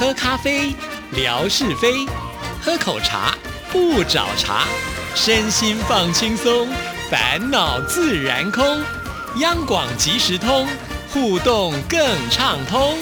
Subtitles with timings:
[0.00, 0.74] 喝咖啡，
[1.12, 2.08] 聊是非；
[2.62, 3.36] 喝口茶，
[3.70, 4.64] 不找茬。
[5.14, 6.66] 身心放轻松，
[7.10, 8.64] 烦恼自然空。
[9.40, 10.66] 央广即时通，
[11.12, 12.00] 互动更
[12.30, 12.96] 畅通。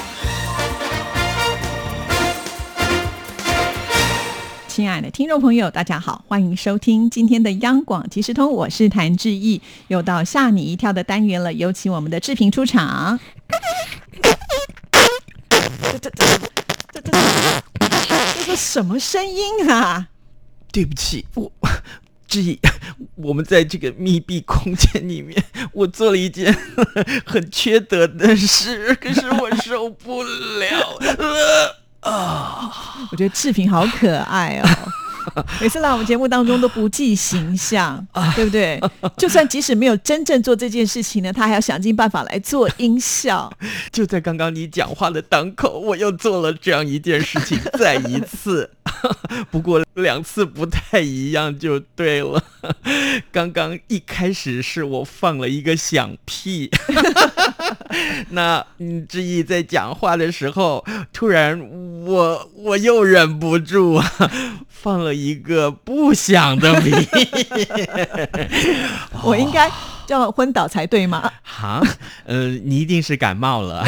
[4.67, 9.63] 亲爱的听众朋友，大家好，欢迎收听今天的央广即时通，我是谭志毅。
[9.87, 13.21] 又到吓你一跳的单元了，有请我们的志平出场。
[18.59, 20.09] 什么声音啊？
[20.73, 21.51] 对不起，我
[22.29, 22.59] 志毅，
[23.17, 26.53] 我们在这个密闭空间里面， 我做了一件
[27.25, 32.71] 很缺德的事，可是我受不了了啊！
[33.11, 34.69] 我觉得志平好可爱哦。
[35.61, 38.81] 每次来我们节目当中都不计形象， 对不对？
[39.17, 43.53] 就算即使没有真正做这件事情呢，他还要想尽办法来做音效。
[43.93, 48.71] 就在刚刚你讲话的当口，我又做了这样一件事情，再一次。
[49.51, 52.43] 不过两次不太一样就对了。
[53.33, 56.71] 刚刚一开始是我放了一个响屁，
[58.31, 61.59] 那嗯，志毅在讲话的时候，突然
[62.05, 64.01] 我我又忍不住
[64.69, 66.91] 放了一个不响的屁。
[69.23, 69.71] 我应该
[70.09, 71.31] 叫昏倒才对吗？
[71.43, 71.83] 哈，
[72.25, 73.85] 呃，你一定是感冒了，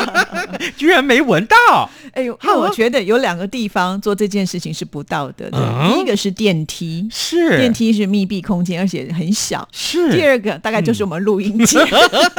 [0.78, 1.90] 居然没闻到。
[2.14, 5.92] 哎呦，那我觉得有两个地方做这件事情是不道德的。
[5.92, 7.58] 第一个是电梯，是。
[7.58, 9.68] 电梯是密闭空间，而且很小。
[9.70, 10.10] 是。
[10.12, 11.86] 第二个大概就是我们录音间，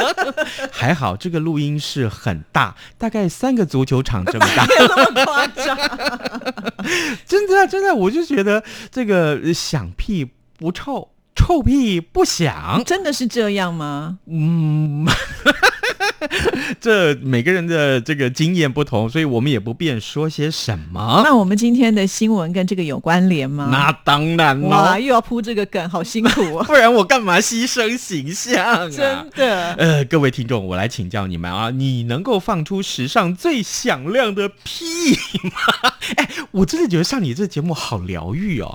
[0.72, 5.78] 还好这个录音室很大，大概三个足球场这么大， 那么夸张？
[7.24, 10.28] 真的真的，我就觉得这个响屁
[10.58, 11.08] 不臭，
[11.42, 14.18] 臭屁不响，真的是这样吗？
[14.26, 15.04] 嗯。
[16.80, 21.22] 这每个人的这个经验不同，所以我们也不便说些什么。
[21.24, 23.68] 那我们今天的新闻跟这个有关联吗？
[23.70, 25.00] 那当然了。
[25.00, 26.64] 又要铺这个梗，好辛苦啊！
[26.68, 28.88] 不然我干嘛牺牲形象啊？
[28.88, 29.74] 真的。
[29.74, 35.92] 呃，各位听众，我来请教你们啊，你能够放出史上最响亮的屁吗？
[36.16, 38.74] 哎，我真的觉得上你这节目好疗愈哦，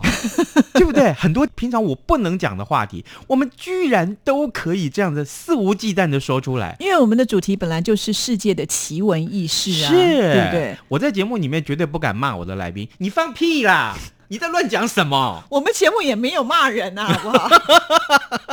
[0.74, 1.14] 对不对？
[1.14, 10.78] 很多平常我不能讲的话题，我们居然都可以这样子肆无忌惮的说出来，因为我们的主题本来就是世界的奇闻异事啊，对不对？
[10.88, 13.96] 我在节目里面绝对不敢骂我的来宾，你放屁啦！
[14.30, 15.44] 你在乱讲什么？
[15.50, 17.50] 我们节目也没有骂人啊，好不好？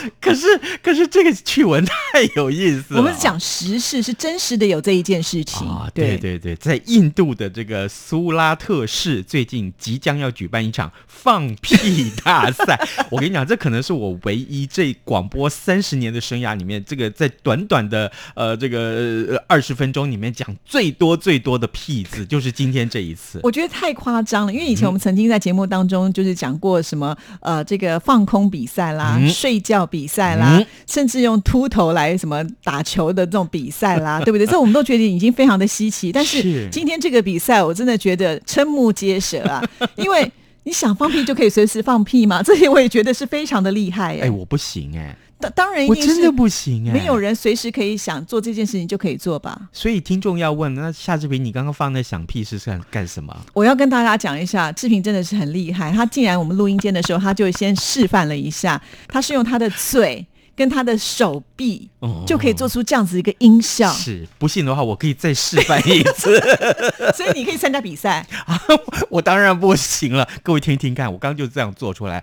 [0.20, 0.46] 可是，
[0.82, 1.92] 可是这个趣闻太
[2.36, 3.00] 有意思了。
[3.00, 5.90] 我们讲实事，是真实的有这一件事情啊。
[5.92, 12.80] 对对对，在印度的这个苏拉特市，最近即将要举办一场放屁大赛。
[13.10, 23.40] 我跟你讲，这可能是我唯一这广播三十年的生涯里面，这个在短短的呃这个二十分钟里面讲最多最多的屁字，就是今天这一次。
[23.42, 29.89] 我觉得太夸张了，因为以前我们曾经在节目当中就是讲过什么呃这个放空比赛啦，睡觉。
[29.90, 34.46] 比赛啦，甚至用秃头来什么打球的这种比赛啦， 对不对？
[34.46, 36.10] 这我们都觉得已经非常的稀奇。
[36.12, 39.62] 但是今天这个比赛，我真的觉得瞠目结舌啊！
[39.96, 40.30] 因为
[40.62, 44.18] 你想放屁就可以随时放屁嘛，这些我也觉得是非常的厉害。
[44.20, 45.16] 哎，我不行哎。
[45.40, 46.92] 当当然，我真的不行哎！
[46.92, 49.68] 没有人随时可以想做这件事情就可以做吧？
[49.72, 53.36] 所以听众要问，那夏志平，你刚刚放那响屁是干干什么？
[53.54, 55.90] 我要跟大家讲一下，志平真的是很厉害。
[55.90, 61.88] 他竟然我们录音间的时候，他就先示范了一下，他是用他的嘴跟他的手臂，
[62.26, 63.90] 就可以做出这样子一个音效。
[63.92, 66.38] 是不信的话，我可以再示范一次。
[67.16, 68.60] 所以你可以参加比赛啊！
[69.08, 72.22] 我当然不行了，各位听听看，我刚刚就这样做出来。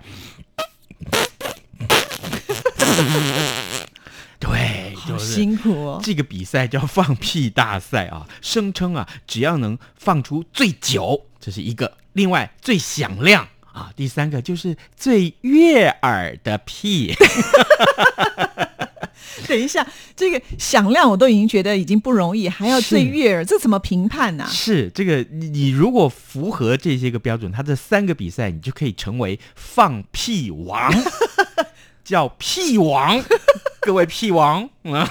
[4.39, 5.99] 对，好辛苦哦。
[6.03, 17.15] 这个比赛叫放屁大赛啊，声称啊，只要能放出最久，这是一个；另外最响亮啊，第三个就是最悦耳的屁。
[19.47, 19.85] 等一下，
[20.15, 24.45] 这个响亮我都已经觉得已经不容易，还要最悦耳，这怎么评判呢？
[24.49, 30.91] 是这个，你如果符合这些个标准，他这三个比赛，你就可以成为放屁王。
[32.07, 33.21] 叫屁王，
[33.81, 35.05] 各位屁王啊！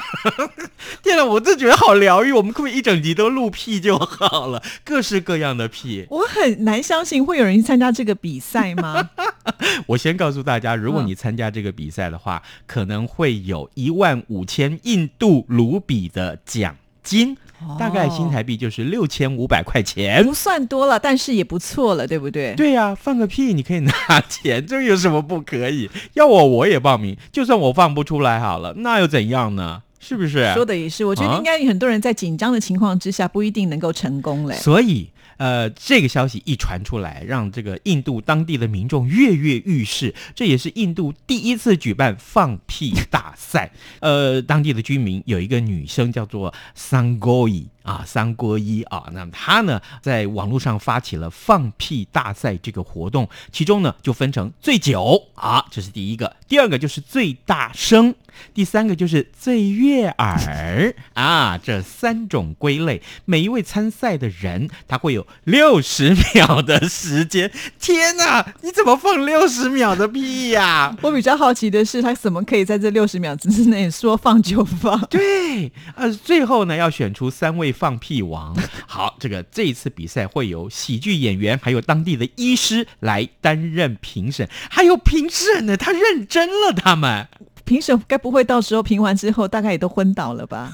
[1.02, 2.32] 天哪，我真觉得好疗愈。
[2.32, 4.62] 我们可不可以一整集都录屁就好了？
[4.82, 9.10] 各式各样的屁，我很难相信会有人参加这个比赛吗？
[9.88, 17.36] 我先告诉大家，如果你参加这个比赛的话，可能会有一万五千印度卢比的奖金。
[17.78, 22.54] 大概新台币就是六千五百块钱，不算多了，但是也不错了，对不对？
[22.54, 23.92] 对呀，放个屁你可以拿
[24.28, 25.90] 钱，这有什么不可以？
[26.14, 29.82] 要我我也报名，就算我放不出来好了，那又怎样呢？
[29.98, 30.52] 是不是？
[30.54, 34.54] 说的也是，我觉得啊应该有很多人在紧张的情况之下不一定能够成功嘞。
[34.54, 40.14] 所以，呃，这个消息一传出来，让这个印度当地的民众跃跃欲试。
[40.34, 43.70] 这也是印度第一次举办放屁大赛。
[44.00, 58.14] 呃，当地的居民有一个女生叫做桑戈伊啊，桑戈伊啊，那么她呢在网络上发起了放屁大赛这个活动，其中呢就分成最久啊，这是第一个；第二个就是最大声。
[58.52, 67.50] 第三个就是最悦耳 啊，这三种归类，每一位参赛的人他会有六十秒的时间。
[67.80, 75.00] 天哪，你怎么放六十秒的屁呀、我比较好奇的是，他怎么可以在这六十秒之内说放就放？
[75.06, 78.54] 对，呃，最后呢要选出三位放屁王。
[78.86, 87.26] 好，这个这一次比赛会有喜剧演员，还有当地的医师来担任评审，还有评审呢，他认真了，他们。
[87.66, 90.72] 评审该不会到时候评完之后，大概也都昏倒了吧？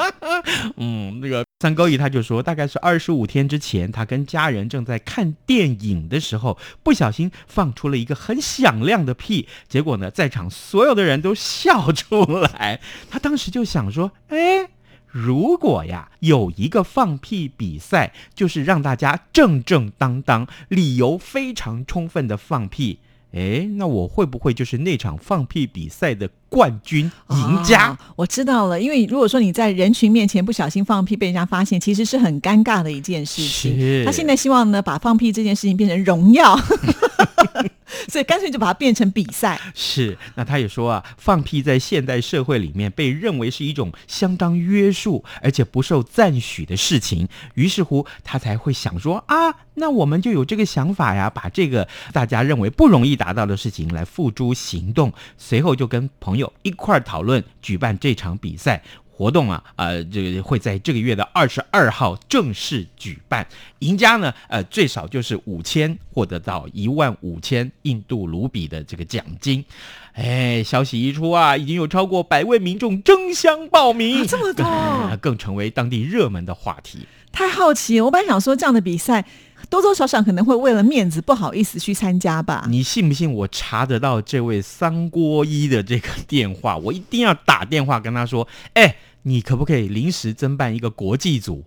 [0.76, 12.80] 嗯，那个三高一他就说，大概是二十五天之前，他跟家人正在看电影的时候，不小心放出了一个很响亮的屁，结果呢，在场所有的人都笑出来。
[13.08, 14.68] 他当时就想说，哎。
[15.10, 22.98] 如果呀有一个放屁比赛，就是让大家正正当当、理由非常充分的放屁，
[23.32, 27.90] 哎，那我会不会就是那场放屁比赛的冠军赢家？
[27.90, 34.04] 哦我知道了，因为如果说你在人群面前不小心放屁被人家发现，其实是很尴尬的一件事情。
[34.04, 36.58] 他现在希望呢，把放屁这件事情变成荣耀，
[38.08, 39.60] 所以干脆就把它变成比赛。
[39.74, 55.12] 是，那他也说啊，放屁在现代社会里面被认为是一种相当约束而且不受赞许的事情，于是乎他才会想说啊，那我们就有这个想法呀，把这个大家认为不容易达到的事情来付诸行动。
[55.36, 58.82] 随后就跟朋友一块儿讨论举办这场比赛。
[59.18, 63.44] 活动啊，呃，这个会在这个月的二十二号正式举办。
[63.80, 69.64] 赢家呢，呃，最少就是五千，获得到一万五千印度卢比的这个奖金。
[70.12, 77.00] 哎，消息一出啊，已经有超过百位民众争相报名，啊这么多呃 更成为当地热门的话题。
[77.32, 79.24] 太好奇，我本来想说这样的比赛
[79.68, 82.66] 多多少少可能会为了面子不好意思去参加吧。
[82.68, 86.76] 你信不信我查得到这位桑郭一的这个电话？
[86.76, 88.94] 我一定要打电话跟他说，哎。
[89.22, 91.64] 你可不可以临时增办一个国际组，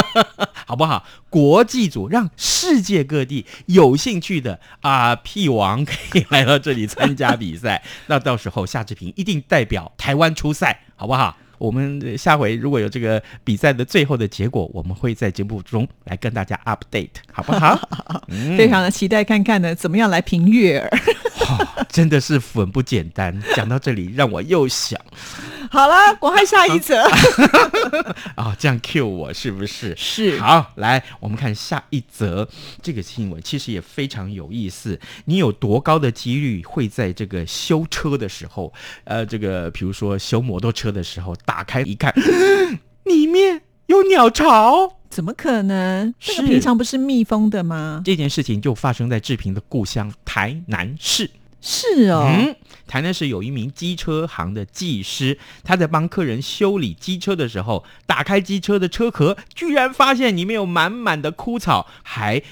[0.66, 1.04] 好不好？
[1.28, 7.82] 国际组让世界各地有兴趣的啊屁王可以来到这里参加比赛。
[8.06, 11.36] 那到时候夏志平一定代表台湾出赛，好不好？
[11.58, 17.78] 我们呃下回如果有这个比赛的最后的结果，我们会在节目中来跟大家 update，好不好？
[18.28, 20.78] 嗯非常的期待看看呢，怎么样来评悦
[21.40, 21.86] 耳。
[21.88, 23.42] 真的是粉不简单。
[23.54, 24.98] 讲到这里，让我又想
[25.70, 27.02] 好了，赶快下一则。
[28.34, 29.94] 啊、 这样 cue 我是不是？
[29.96, 32.48] 是好，来，我们看下一则
[32.80, 34.98] 这个新闻，其实也非常有意思。
[35.26, 38.72] 你有多高的几率会在这个修车的时候，
[39.04, 42.12] 呃，这个比如说修摩托车的时候，打开一看，
[43.04, 44.98] 里面有鸟巢。
[45.12, 46.14] 怎么可能？
[46.18, 48.00] 这个平常不是密封的吗？
[48.02, 51.30] 这件事情就发生在志平的故乡台南市。
[51.60, 52.56] 是哦，嗯，
[52.88, 62.42] 台南市有一名机车行的技师，他在帮客人修理机车的时候，打开机车的车壳，居然发现里面有满满的枯草，还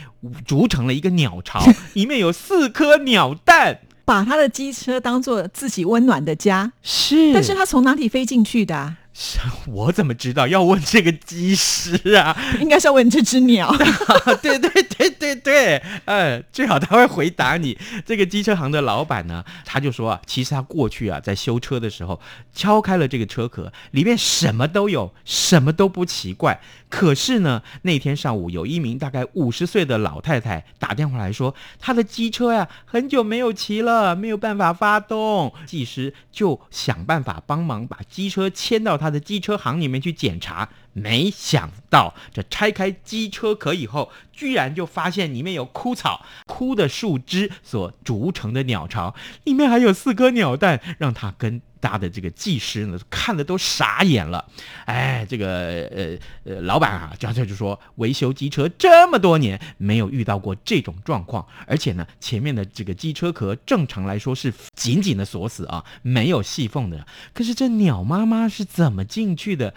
[0.47, 1.65] 筑成了一个鸟巢，
[1.95, 3.81] 里面有四颗鸟蛋。
[4.05, 8.97] 把他的机车当做自己温暖的家，是但是他从哪里飞进去的
[9.67, 10.47] 我怎么知道？
[10.49, 12.37] 要问这个技师啊！
[12.61, 13.71] 应该是要问这只鸟。
[14.43, 17.79] 对对对对对，呃，最好他会回答你。
[18.07, 22.21] 这个机车行的老板呢，他就说啊，其实他过去啊，在修车的时候
[22.55, 26.61] 敲开了这个车壳，里面什么都有，什么都不奇怪。
[26.89, 35.53] 可是呢，那天上午有一名大概五十岁的老太太打电话来说，她的机车呀很久没有骑了，没有办法发动。
[35.67, 40.69] 技师就想办法帮忙把机车牵到他的机车行里面去检查。
[40.93, 49.15] 没想到，这拆开机车壳以后，居然就发现里面有枯草、枯的树枝所筑成的鸟巢，
[49.45, 54.45] 里面还有四颗鸟蛋，让他跟他的这个技师呢看的都傻眼了。
[54.85, 67.07] 哎，这个呃呃，老板啊，这这就说维修机车这么多年，没有遇到过这种状况，而且呢，前面的这个机车壳正常来说是紧紧的锁死啊，没有细缝的。
[67.33, 69.75] 可是这鸟妈妈是怎么进去的？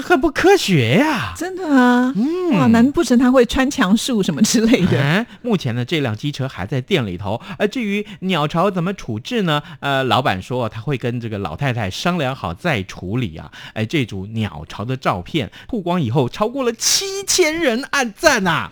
[0.00, 5.00] 很不科学呀、真的啊，嗯哇，难不成他会穿墙术什么之类的？
[5.00, 7.40] 嗯，目前呢，这辆机车还在店里头。
[7.58, 9.62] 呃，至于鸟巢怎么处置呢？
[9.80, 13.50] 呃，老板说他会跟这个老太太商量好再处理啊。
[13.74, 18.70] 哎，这组鸟巢的照片曝光以后，超过了七千人按赞呐、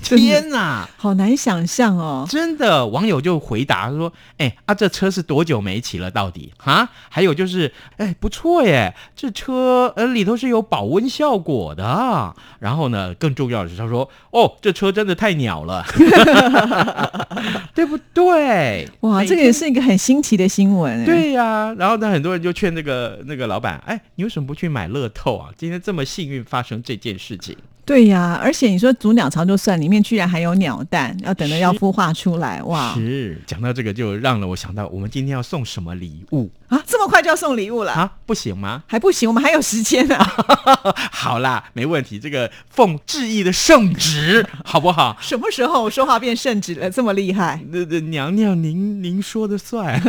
[0.16, 0.88] 天哪！
[0.96, 2.26] 好难想象哦。
[2.28, 6.10] 真的，网友就回答说：“哎啊，这车是多久没骑了？
[6.10, 6.90] 到底啊？
[7.08, 12.34] 还有就是，哎，不错耶，这车呃里头是有保温效果的。
[12.58, 15.84] 然后呢，更重要的是，他说：哦，这车真的太鸟了，
[17.74, 18.88] 对不对？
[19.00, 25.50] 哇，这个也是一个很新奇的新闻。，对呀、然后呢，很多人就劝那个那个老板，哎，你为什么不去买乐透啊？
[25.56, 27.56] 今天这么幸运发生这件事情，
[27.90, 37.90] 对呀，而且你说煮鸟巢就算，里面居然还有鸟蛋，要等着要孵化出来，哇是讲到这个，就让了我想到，我们今天要送什么礼物啊，这么快就要送礼物了？
[37.90, 38.12] 啊？
[38.26, 38.84] 不行吗？
[38.86, 40.16] 还不行，我们还有时间呢、
[41.10, 45.16] 好啦，没问题，这个奉致意的圣旨，好不好？
[45.20, 46.88] 什么时候我说话变圣旨了？
[46.88, 47.60] 这么厉害？
[47.70, 50.00] 那那娘娘您您说的算，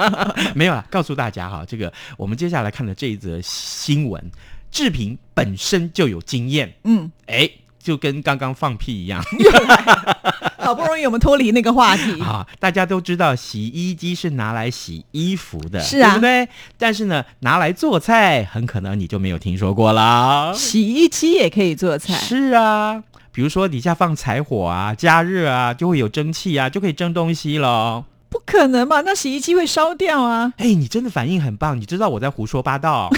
[0.56, 4.32] 没有啦，告诉大家哈，这个我们接下来看的这一则新闻，
[4.70, 9.22] 志平本身就有经验，嗯，哎，就跟刚刚放屁一样
[10.58, 12.44] 好不容易我们脱离那个话题， 啊！
[12.58, 16.48] 大家都知道洗衣机是拿来洗衣服的，是啊对不对？
[16.76, 20.52] 但是呢，拿来做菜，很可能你就没有听说过啦。
[20.52, 28.04] 洗衣机也可以做菜，是啊，比如说底下放柴火啊，加热啊，就会有蒸汽啊，就可以蒸东西了。
[28.36, 29.00] 不可能吧？
[29.00, 30.52] 那洗衣机会烧掉啊！
[30.58, 33.08] 哎，你真的反应很棒，你知道我在胡说八道。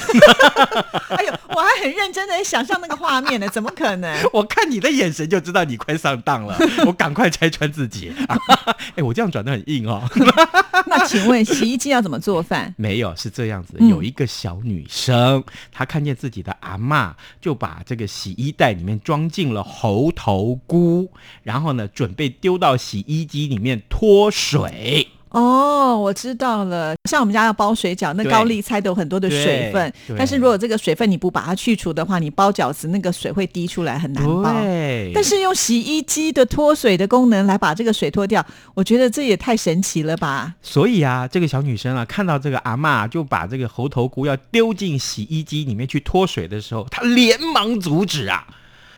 [1.09, 4.17] 哎呦，我还很认真的想象那个画面呢，怎么可能？
[4.33, 6.57] 我看你的眼神就知道你快上当了，
[6.87, 8.13] 我赶快拆穿自己。
[8.95, 10.09] 哎，我这样转的很硬哦。
[10.87, 12.73] 那请问洗衣机要怎么做饭？
[12.79, 21.11] 没有，是这样子，嗯有一个小女生，她看见自己的阿嬷，就把这个洗衣袋里面装进了猴头菇，
[21.43, 25.08] 然后呢，准备丢到洗衣机里面脱水。
[25.31, 26.95] 哦，我知道了。
[27.09, 34.55] 像我们家要包水饺，那高丽菜都有很多的水分但是如果这个水分你不把它去除的话，你包饺子那个水会滴出来，很难包。
[35.15, 38.45] 但是用洗衣机的脱水的功能来把这个水脱掉，
[38.75, 40.55] 我觉得这也太神奇了吧！
[40.63, 48.47] 所以啊，这个小女生啊，看到这个阿嬷就把这个猴头菇要丢进洗衣机里面去脱水的时候，她连忙阻止啊。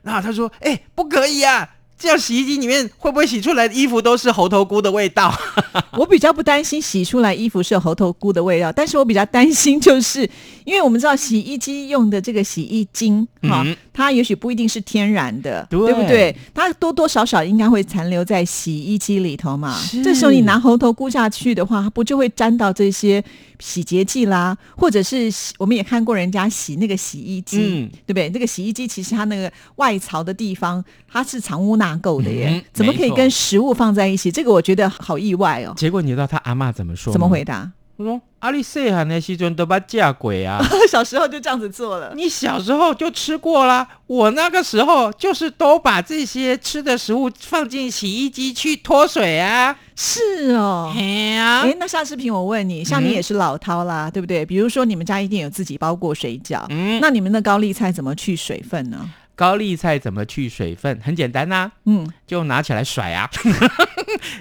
[0.03, 1.69] 那她说：“哎、不可以啊！
[2.01, 5.33] 这样洗衣机里面会不会洗出来的衣服都是猴头菇的味道？
[5.93, 10.29] 我比较不担心洗出来衣服是有猴头菇的味道，但是我比较担心就是，
[10.65, 16.35] 因为我们知道洗衣机用的这个洗衣精哈、嗯它也许不一定是天然的，对不对？
[16.55, 19.79] 它多多少少应该会残留在洗衣机里头嘛。
[20.03, 23.23] 这时候你拿猴头菇下去的话，它不就会沾到这些
[23.59, 28.31] 洗洁剂啦，或者是我们也看过人家洗那个洗衣机，嗯对不对？
[28.31, 34.31] 那个洗衣机其实它那个外槽的地方，它是藏污纳垢的耶，嗯怎么可以跟食物放在一起？
[34.31, 35.75] 这个我觉得好意外哦。
[35.77, 37.13] 结果你知道他阿妈怎么说？
[37.13, 37.45] 怎么回？
[37.45, 37.71] 答？
[37.97, 40.59] 我说：“阿里细汉的时阵都把嫁鬼啊！
[40.91, 42.15] 小时候就这样子做了。
[42.17, 49.77] 你小时候就吃过啦，我那个时候就是都把这些吃的食物放进洗衣机去脱水啊。
[49.95, 50.91] 是哦。
[50.97, 54.47] 哎，那夏视频我问你，像你也是老饕啦，对不对？
[54.47, 59.11] 比如说你们家一定有自己包过水饺，嗯那你们的高丽菜怎么去水分呢？
[59.41, 61.01] 高丽菜怎么去水分？
[61.03, 63.31] 很简单呐、嗯，就拿起来甩啊！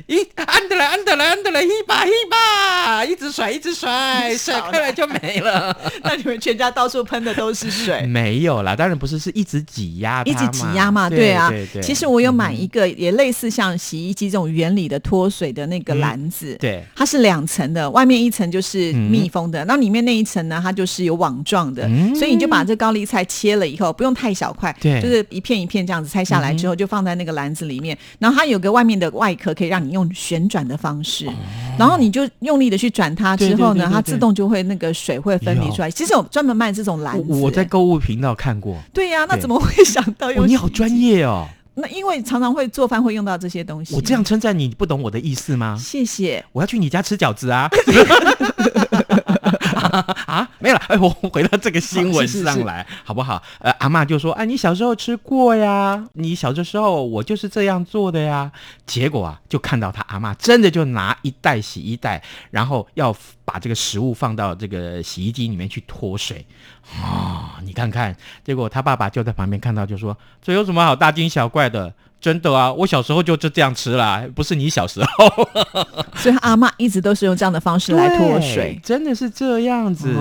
[0.07, 5.75] 一按的来，按的来，按的来，一把一把，一直甩，一直甩， 甩开来就没了。
[6.03, 8.05] 那你们全家到处喷的都是水。
[8.07, 11.49] 没有啦，当然不是，是一直挤压一直挤压嘛，对啊。
[11.49, 11.81] 对对。
[11.81, 16.83] 其实我有买一个也类似像洗衣机这种原理的脱水的那个嗯篮子，对。
[16.95, 22.15] 它是两层的，外面一层就是嗯密封的，那里面那一层呢，它就是有网状的，嗯。
[22.15, 25.01] 所以你就把这高丽菜切了以后，不用太小块，对。
[25.01, 31.27] 就是一片一片这样子拆下来之后，就放在那个篮子里面，然后它有个外面的外壳，可以让你用旋转的方式，
[31.77, 35.91] 然后你就用力的去转它之后呢，对对对对它自动就会那个水会分离出来。
[35.91, 38.77] 其实有专门卖这种篮子、我我在购物频道看过。
[38.93, 40.89] 对呀、那怎么会想到用、哦，你好专。
[40.89, 41.47] 业哦！
[41.75, 43.95] 那因为常常会做饭会用到这些东西。
[43.95, 45.77] 我这样称赞你，你不懂我的意思吗？
[45.79, 46.43] 谢谢。
[46.51, 47.69] 我要去你家吃饺子啊！
[50.27, 50.81] 啊，没有了。
[50.87, 53.41] 哎，我回到这个新闻是是是上来，好不好？
[53.59, 58.51] 呃，阿嬷就说：“哎，你小时候吃过呀，你小的时候我就是这样做的呀。”
[58.85, 63.15] 结果啊，就看到他阿嬷真的就拿一袋洗衣袋，然后要
[63.45, 66.45] 把这个食物放到这个洗衣机里面去脱水。
[67.01, 71.93] 啊、你看看，结果他爸爸就在旁边看到，就说：“这有什么好大惊小怪的？
[72.21, 75.27] 真的啊，我小时候就就这样吃啦，不是你小时候。
[76.19, 78.77] ”所以他阿嬷一直都是用这样的方式来脱水。
[78.83, 80.13] 真的是这样子。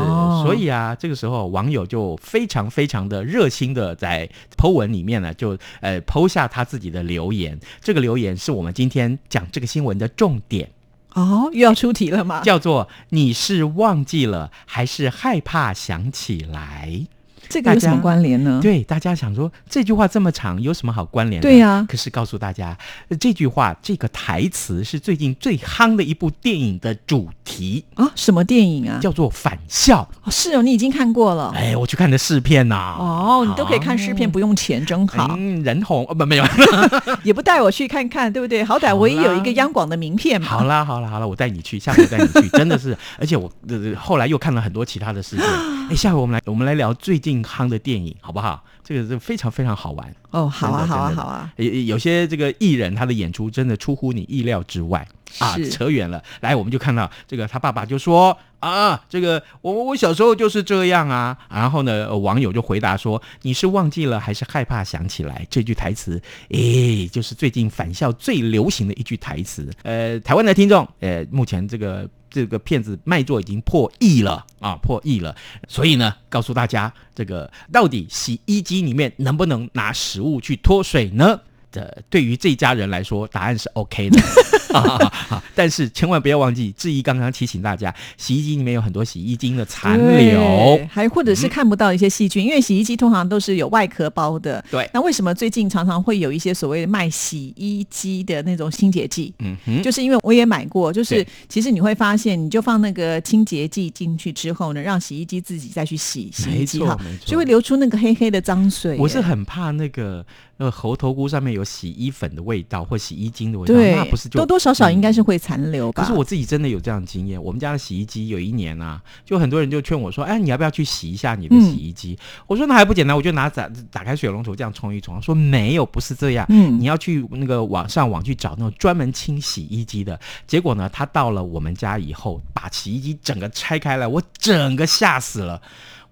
[0.44, 7.58] 所以啊，这个时候网友就非常非常的热心的在 Po 文里面呢，就呃 Po 下他自己的留言。
[7.82, 10.70] 这个留言是我们今天讲这个新闻的重点，
[11.14, 12.42] 哦，又要出题了吗？
[12.42, 17.06] 叫做“你是忘记了还是害怕想起来
[17.48, 18.42] 这个有什么关联”？
[18.44, 18.60] 呢？
[18.62, 21.48] 对，大家想说这句话这么长，有什么好关联的？
[21.48, 22.76] 对呀可是告诉大家，
[23.08, 28.98] 呃这句话这个台词是最近最夯的一部电影的主题，啊，什么电影啊？
[29.00, 30.08] 叫做《返校》。
[30.24, 31.52] 哦是哦，你已经看过了。
[31.56, 35.34] 哎，我去看的试片呐、哦，你都可以看试片，不用钱，真好。
[35.38, 36.44] 嗯，人红哦不没有。
[37.24, 38.62] 也不带我去看看，对不对？
[38.62, 40.46] 好歹我也有一个央广的名片嘛。
[40.46, 45.44] 好啦好啦好啦，我带你去，下回带你去，真的是， 而且我呃后来又看了很多其他的事件。
[45.90, 48.64] 哎，下回我们来我们来聊最近夯的电影，好不好？
[48.82, 50.14] 这个是非常非常好玩。
[50.30, 51.52] 哦，好啊，好啊，好啊。
[51.56, 55.06] 有有些这个艺人他的演出真的出乎你意料之外
[55.38, 55.56] 啊！
[55.70, 61.36] 扯远了，来我们就看到这个他爸爸就说啊，这个我我小时候就是这样啊。
[61.50, 65.46] 然后呢，呃网友就回答说你是忘记了还是害怕想起来？
[65.50, 69.70] 这句台词，诶，就是最近返校最流行的一句台词。
[69.82, 72.08] 呃，台湾的听众，呃，目前这个。
[72.30, 75.34] 这个骗子卖座已经破亿了啊，破亿了。
[75.66, 81.40] 所以呢，告诉大家，这个到底洗衣机里面能不能拿食物去脱水呢？
[81.70, 84.20] 这对于这家人来说，答案是 OK 的
[84.72, 85.42] 啊！
[85.54, 90.80] 但是千万不要忘记，质疑刚刚提醒大家，洗衣机里面有很多洗衣精的残留。
[90.90, 94.64] 还或者是看不到一些细菌，因为洗衣机通常都是有外壳包的。
[94.70, 99.32] 对那为什么最近常常会有一些所谓的卖洗衣机的那种清洁剂？
[99.40, 108.96] 嗯哼，就是因为我也买过，就是其实你会发现，你就放那个清洁剂进去之后呢，让洗衣机自己再去洗洗衣机哈，就会流出那个黑黑的脏水。
[108.98, 110.24] 我是很怕那个
[110.58, 116.02] 呃猴头菇上面有洗衣粉的味道或洗衣精的味道，那不是，就多多少少应该是嗯会残留吧。
[116.02, 135.60] 可是我自己真的有这样的经验，我们家的洗衣机有一年啊，就很多人就劝我说：“哎，你要不要去洗一下你的嗯洗衣机？”我说：“那还不简单，我就拿打打开水龙头这样冲一冲。”说：“没有，不是这样，嗯你要去那个网上网去找那种专门清洗衣机的。”结果呢，他到了我们家以后，把洗衣机整个拆开来，我整个吓死了。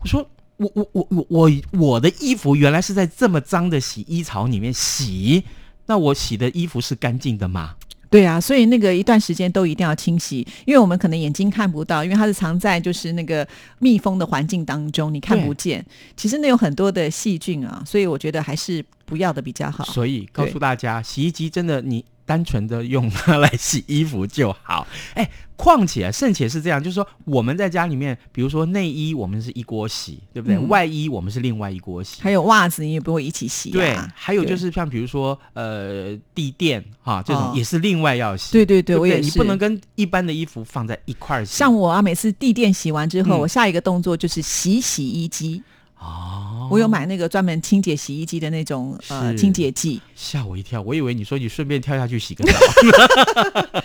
[0.00, 0.28] 我说。
[0.58, 5.44] 我我我我我我的衣服原来是在这么脏的洗衣槽里面洗，
[5.84, 7.74] 那我洗的衣服是干净的吗？
[8.08, 13.46] 对啊，所以那个一段时间都一定要清洗，因为我们可能眼睛看不到，因为它是藏在就是那个
[13.78, 15.84] 密封的环境当中，你看不见。
[16.16, 19.84] 其实那有很多的细菌啊，所以我觉得还是不要的比较好。
[19.84, 24.86] 所以告诉大家，洗衣机真的你单纯的用它来洗衣服就好。
[25.14, 30.56] 哎，况且甚且是这样，就是说我们在家里面，比如说内衣我们是一锅洗，对不对？
[30.56, 32.20] 嗯外衣我们是另外一锅洗。
[32.20, 33.72] 还有袜子，你也不会一起洗、啊。
[33.72, 38.50] 对，还有就是像比如说呃地垫哈、这种哦也是另外要洗。
[38.52, 39.28] 对对对，对不对我也是。
[39.28, 41.56] 你不能跟一般的衣服放在一块儿洗。
[41.56, 45.62] 像我啊，每次地垫洗完之后，嗯我下一个动作就是洗洗衣机。
[45.98, 52.52] 哦，我有买那个专门清洁洗衣机的那种呃清洁剂，吓我一跳，我以为你说你顺便跳下去洗个澡。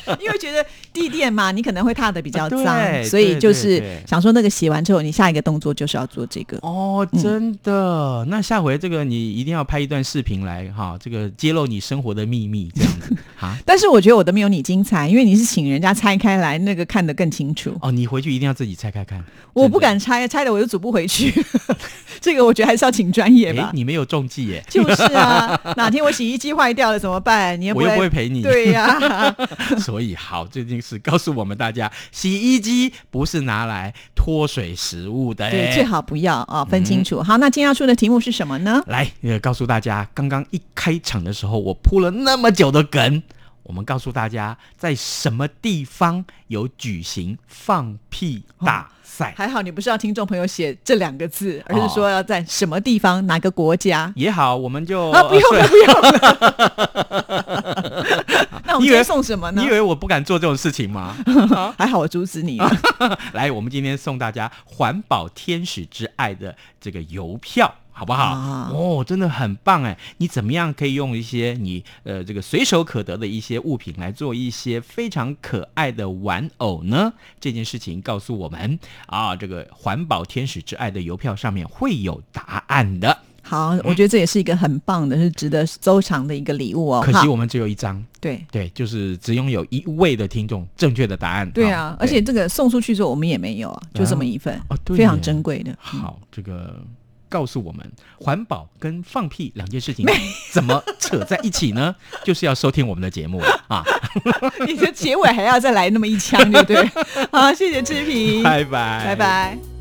[0.19, 6.57] 因为觉得地垫嘛，你可能会踏的比较脏，对所以就是想说那个洗完之后，你下一个动作就是要做这个。
[6.61, 8.25] 哦，真的？
[8.27, 13.57] 那下回这个你一定要拍一段视频来哈，这个揭露你生活的秘密，这样子哈。
[13.65, 17.73] 但是我觉得我的没有你精彩，因为你是请人家拆开来，那个看得更清楚。
[17.81, 19.23] 哦，你回去一定要自己拆开看。
[19.53, 21.33] 我不敢拆，拆了我又煮不回去。
[22.19, 23.71] 这个我觉得还是要请专业哎吧，。
[23.73, 27.59] 你没有中计耶， 就是啊， 哪天我洗衣机坏掉了怎么办？
[27.61, 28.41] 你又我又不会赔你。
[28.41, 29.35] 对呀、
[29.77, 35.47] 所以好，这件事告诉我们大家，洗衣机不是拿来脱水食物的。
[35.51, 35.91] 对，最。
[35.91, 37.21] 好不要啊，分清嗯楚。
[37.21, 38.81] 好，那今天要出的题目是什么呢？
[38.87, 43.21] 来，呃，告诉大家，刚刚一开场的时候，我铺了那么久的梗，
[43.71, 49.33] 我们告诉大家，在什么地方有举行放屁大赛。
[49.37, 55.23] 还好你不是要听众朋友写这两个字，而哦是说要在什么地方、哪个国家也好，我们就啊？
[55.23, 56.11] 不用了，呃不用了。
[58.67, 59.71] 那我们送什么呢你以？
[59.71, 61.15] 为我不敢做这种事情吗？
[61.79, 62.69] 还好我阻止你了。
[63.31, 67.73] 来，我们今天送大家环保天使之爱的这个邮票。
[68.01, 68.23] 好不好？
[68.23, 69.95] 啊哦，真的很棒哎！
[70.17, 77.13] 你怎么样可以用一些你呃这个随手可得的一些物品来做一些非常可爱的玩偶呢？
[77.39, 83.15] 这件事情告诉我们啊，这个环保天使之爱的邮票上面会有答案的。
[83.43, 87.03] 好，我觉得这也是一个很棒的，是值得收藏的一个礼物哦。
[87.03, 91.51] 可惜我们只有一张，对对，就是只拥有一位的听众正确的答案。
[91.51, 95.71] 对啊好，而且这个送出去之后我们也没有啊，就这么一份哦对非常珍贵的。
[95.71, 96.81] 嗯好，这个
[97.31, 97.89] 告诉我们
[98.19, 100.05] 环保跟放屁两件事情
[100.51, 101.95] 怎么扯在一起呢？
[102.25, 103.81] 就是要收听我们的节目了啊！
[104.67, 106.85] 你的结尾还要再来那么一枪，对不对？
[107.31, 109.80] 好，谢谢志平，拜拜，拜拜。